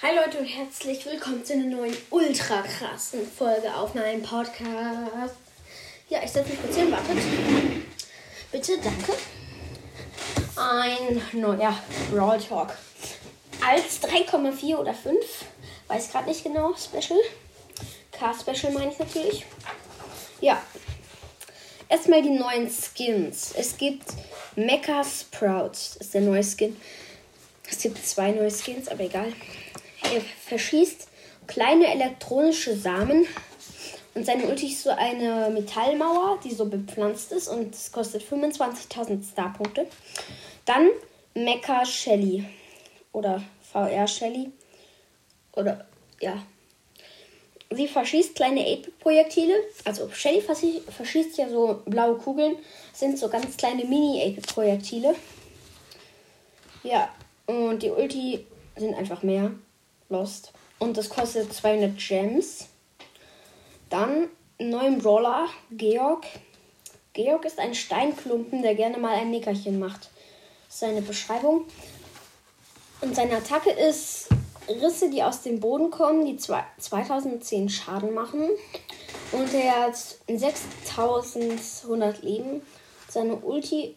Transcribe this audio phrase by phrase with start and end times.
[0.00, 5.34] Hi Leute und herzlich willkommen zu einer neuen ultra krassen Folge auf meinem Podcast.
[6.08, 7.18] Ja, ich setze mich kurz hin, wartet.
[8.52, 9.14] Bitte, danke.
[10.54, 11.76] Ein neuer
[12.12, 12.78] Brawl Talk.
[13.66, 15.16] Als 3,4 oder 5,
[15.88, 17.18] weiß gerade nicht genau, Special.
[18.12, 19.46] K-Special meine ich natürlich.
[20.40, 20.62] Ja.
[21.88, 23.52] Erstmal die neuen Skins.
[23.56, 24.04] Es gibt
[24.54, 26.76] Mecha Sprouts, ist der neue Skin.
[27.68, 29.32] Es gibt zwei neue Skins, aber egal.
[30.12, 31.08] Er verschießt
[31.46, 33.26] kleine elektronische Samen
[34.14, 39.30] und seine Ulti ist so eine Metallmauer, die so bepflanzt ist und es kostet 25.000
[39.30, 39.86] Starpunkte.
[40.64, 40.88] Dann
[41.34, 42.44] Mecha Shelly
[43.12, 44.50] oder VR Shelly
[45.52, 45.86] oder
[46.20, 46.42] ja.
[47.70, 49.54] Sie verschießt kleine 8-Projektile.
[49.84, 52.56] Also Shelly verschießt ja so blaue Kugeln.
[52.94, 55.14] Sind so ganz kleine Mini-8-Projektile.
[56.82, 57.10] Ja,
[57.46, 59.50] und die Ulti sind einfach mehr.
[60.08, 60.52] Lost.
[60.78, 62.68] Und das kostet 200 Gems.
[63.90, 66.24] Dann neuen Brawler, Georg.
[67.12, 70.10] Georg ist ein Steinklumpen, der gerne mal ein Nickerchen macht.
[70.68, 71.64] Seine Beschreibung.
[73.00, 74.28] Und seine Attacke ist
[74.68, 78.48] Risse, die aus dem Boden kommen, die 2010 Schaden machen.
[79.32, 82.62] Und er hat 6100 Leben.
[83.08, 83.96] Seine Ulti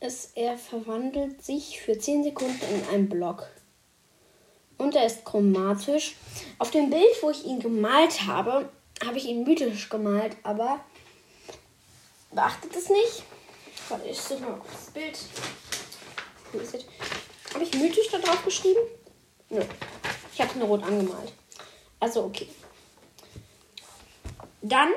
[0.00, 3.48] ist, er verwandelt sich für 10 Sekunden in einen Block
[4.78, 6.16] und er ist chromatisch.
[6.58, 8.68] Auf dem Bild, wo ich ihn gemalt habe,
[9.04, 10.80] habe ich ihn mythisch gemalt, aber
[12.32, 13.22] beachtet es nicht.
[13.88, 15.18] Warte, ich suche mal das Bild.
[17.52, 18.80] Habe ich mythisch da drauf geschrieben?
[19.50, 19.62] Nö.
[20.32, 21.32] Ich habe nur rot angemalt.
[22.00, 22.48] Also okay.
[24.62, 24.88] Dann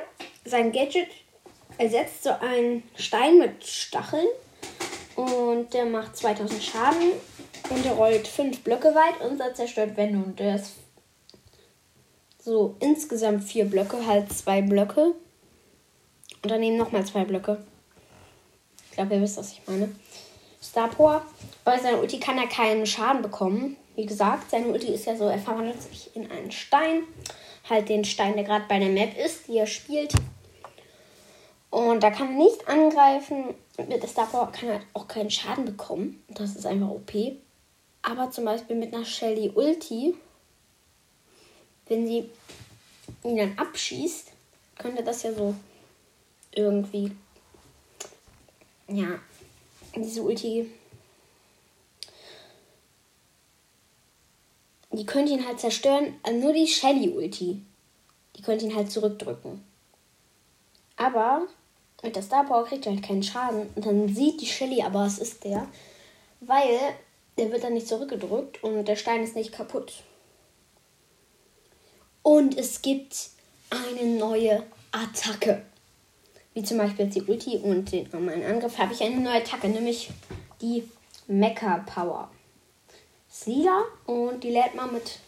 [0.45, 1.09] sein Gadget
[1.78, 4.28] ersetzt so einen Stein mit Stacheln
[5.16, 7.11] und der macht 2000 Schaden
[7.70, 10.20] und er rollt fünf Blöcke weit und er zerstört Wände.
[10.20, 10.73] Und der ist
[12.40, 15.14] so insgesamt vier Blöcke, halt zwei Blöcke.
[16.44, 17.58] Und daneben nochmal zwei Blöcke.
[18.86, 19.89] Ich glaube, ihr wisst, was ich meine.
[20.61, 21.26] Star Power.
[21.64, 23.77] Bei seiner Ulti kann er keinen Schaden bekommen.
[23.95, 27.04] Wie gesagt, seine Ulti ist ja so, er verwandelt sich in einen Stein.
[27.70, 30.14] Halt den Stein, der gerade bei der Map ist, die er spielt.
[31.70, 33.56] Und da kann er nicht angreifen.
[33.77, 36.23] Mit der kann er auch keinen Schaden bekommen.
[36.30, 37.14] Das ist einfach OP.
[38.10, 40.16] Aber zum Beispiel mit einer Shelly Ulti,
[41.88, 42.30] wenn sie
[43.26, 44.32] ihn dann abschießt,
[44.78, 45.54] könnte das ja so
[46.56, 47.12] irgendwie,
[48.88, 49.20] ja,
[49.94, 50.72] diese Ulti,
[54.94, 56.16] die könnte ihn halt zerstören.
[56.24, 57.62] Also nur die Shelly Ulti,
[58.38, 59.62] die könnte ihn halt zurückdrücken.
[60.95, 61.45] Aber
[62.02, 63.70] mit der Star Power kriegt er halt keinen Schaden.
[63.76, 65.68] Und dann sieht die Shelly aber, es ist der,
[66.39, 66.95] weil
[67.37, 70.03] der wird dann nicht zurückgedrückt und der Stein ist nicht kaputt.
[72.23, 73.30] Und es gibt
[73.70, 75.64] eine neue Attacke.
[76.53, 80.09] Wie zum Beispiel die Ulti und den normalen Angriff habe ich eine neue Attacke, nämlich
[80.61, 80.89] die
[81.27, 82.31] Mecha Power.
[83.30, 85.20] Ist lila und die lädt man mit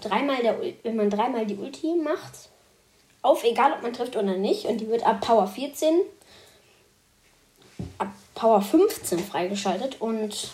[0.00, 2.50] dreimal der wenn man dreimal die Ulti macht,
[3.22, 4.66] auf, egal ob man trifft oder nicht.
[4.66, 6.00] Und die wird ab Power 14,
[7.98, 10.50] ab Power 15 freigeschaltet und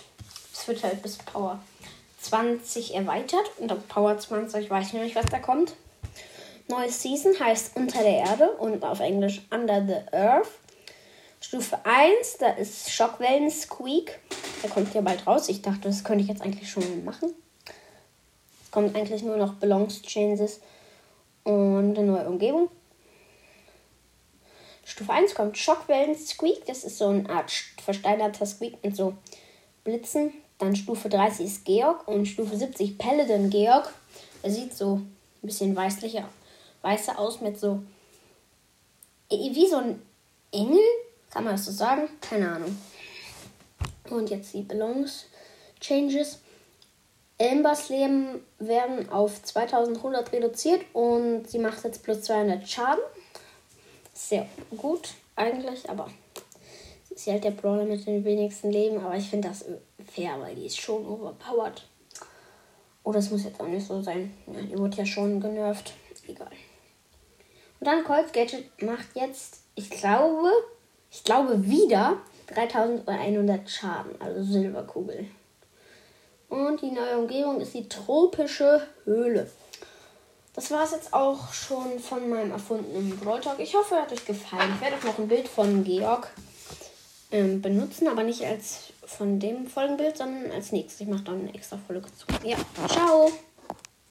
[0.70, 1.60] wird halt bis Power
[2.20, 3.50] 20 erweitert.
[3.58, 5.74] Und ab Power 20 weiß ich noch nicht, was da kommt.
[6.68, 10.48] Neue Season heißt Unter der Erde und auf Englisch Under the Earth.
[11.40, 14.20] Stufe 1, da ist Schockwellen Squeak.
[14.62, 15.48] Der kommt ja bald raus.
[15.48, 17.34] Ich dachte, das könnte ich jetzt eigentlich schon machen.
[18.64, 20.60] Es kommt eigentlich nur noch Belongs Changes
[21.42, 22.70] und eine neue Umgebung.
[24.84, 26.66] Stufe 1 kommt Schockwellen Squeak.
[26.66, 27.50] Das ist so eine Art
[27.82, 29.14] versteinerter Squeak mit so
[29.82, 30.32] Blitzen.
[30.60, 33.92] Dann Stufe 30 ist Georg und Stufe 70 Paladin Georg.
[34.42, 36.28] Er sieht so ein bisschen weißlicher,
[36.82, 37.82] weißer aus mit so
[39.30, 40.02] wie so ein
[40.52, 40.82] Engel,
[41.30, 42.08] kann man das so sagen?
[42.20, 42.76] Keine Ahnung.
[44.10, 45.26] Und jetzt die Belongs
[45.80, 46.40] Changes.
[47.38, 53.02] Elmbers Leben werden auf 2100 reduziert und sie macht jetzt plus 200 Schaden.
[54.12, 54.46] Sehr
[54.76, 56.10] gut eigentlich, aber
[57.08, 59.64] sie ist halt der Brawler mit den wenigsten Leben, aber ich finde das
[60.10, 61.82] fair, weil die ist schon overpowered.
[63.02, 64.34] Oh, das muss jetzt auch nicht so sein.
[64.46, 65.94] Ja, die wurde ja schon genervt.
[66.26, 66.50] Egal.
[67.80, 70.50] Und dann Colt Gadget macht jetzt, ich glaube,
[71.10, 72.18] ich glaube wieder
[72.54, 75.26] 3100 Schaden, also Silberkugel.
[76.48, 79.50] Und die neue Umgebung ist die tropische Höhle.
[80.54, 83.60] Das war es jetzt auch schon von meinem erfundenen Brawl Talk.
[83.60, 84.72] Ich hoffe, er hat euch gefallen.
[84.74, 86.28] Ich werde auch noch ein Bild von Georg
[87.30, 91.00] ähm, benutzen, aber nicht als von dem Folgenbild, sondern als nächstes.
[91.00, 92.26] Ich mache dann eine extra Folge zu.
[92.46, 92.56] Ja,
[92.88, 93.30] ciao!